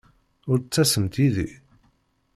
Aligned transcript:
Ur 0.51 0.57
d-ttasemt 0.59 1.15
yid-i? 1.21 1.51